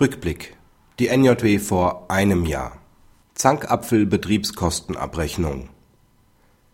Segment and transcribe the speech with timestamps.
[0.00, 0.56] Rückblick.
[1.00, 2.78] Die NJW vor einem Jahr.
[3.34, 5.70] Zankapfel Betriebskostenabrechnung.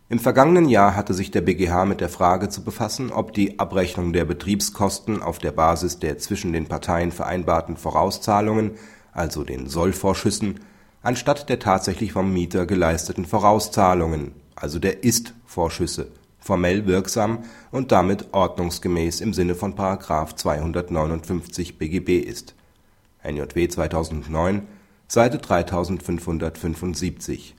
[0.09, 4.13] Im vergangenen Jahr hatte sich der BGH mit der Frage zu befassen, ob die Abrechnung
[4.13, 8.73] der Betriebskosten auf der Basis der zwischen den Parteien vereinbarten Vorauszahlungen,
[9.11, 10.59] also den Sollvorschüssen,
[11.01, 17.39] anstatt der tatsächlich vom Mieter geleisteten Vorauszahlungen, also der Ist-Vorschüsse, formell wirksam
[17.71, 19.73] und damit ordnungsgemäß im Sinne von§
[20.35, 22.53] 259 BGB ist
[23.25, 24.67] NJW 2009,
[25.07, 27.55] Seite 3575.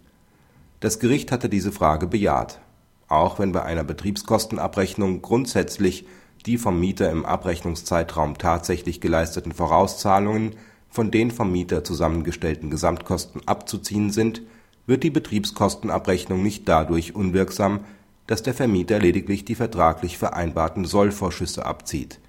[0.80, 2.60] Das Gericht hatte diese Frage bejaht.
[3.08, 6.06] Auch wenn bei einer Betriebskostenabrechnung grundsätzlich
[6.46, 10.56] die vom Mieter im Abrechnungszeitraum tatsächlich geleisteten Vorauszahlungen
[10.88, 14.42] von den vom Mieter zusammengestellten Gesamtkosten abzuziehen sind,
[14.86, 17.80] wird die Betriebskostenabrechnung nicht dadurch unwirksam,
[18.26, 22.20] dass der Vermieter lediglich die vertraglich vereinbarten Sollvorschüsse abzieht.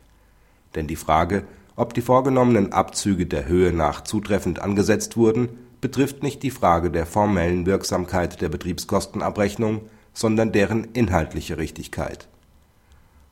[0.75, 1.43] Denn die Frage
[1.77, 5.47] ob die vorgenommenen Abzüge der Höhe nach zutreffend angesetzt wurden,
[5.79, 12.27] betrifft nicht die Frage der formellen Wirksamkeit der Betriebskostenabrechnung, sondern deren inhaltliche Richtigkeit.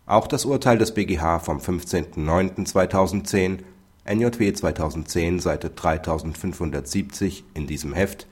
[0.06, 3.58] Auch das Urteil des BGH vom 15.09.2010
[4.08, 8.28] NJW 2010 Seite 3570 in diesem Heft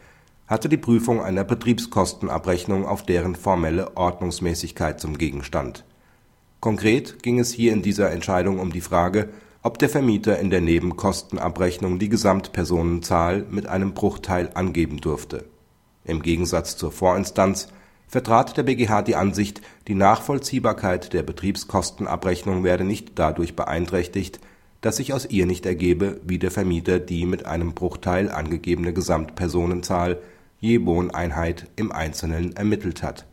[0.46, 5.84] hatte die Prüfung einer Betriebskostenabrechnung auf deren formelle Ordnungsmäßigkeit zum Gegenstand.
[6.60, 9.30] Konkret ging es hier in dieser Entscheidung um die Frage
[9.64, 15.46] ob der Vermieter in der Nebenkostenabrechnung die Gesamtpersonenzahl mit einem Bruchteil angeben durfte.
[16.04, 17.70] Im Gegensatz zur Vorinstanz
[18.08, 24.42] vertrat der BGH die Ansicht, die Nachvollziehbarkeit der Betriebskostenabrechnung werde nicht dadurch beeinträchtigt,
[24.82, 30.20] dass sich aus ihr nicht ergebe, wie der Vermieter die mit einem Bruchteil angegebene Gesamtpersonenzahl
[30.60, 33.26] je Wohneinheit im Einzelnen ermittelt hat